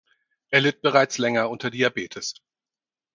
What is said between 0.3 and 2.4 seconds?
Er litt bereits länger unter Diabetes.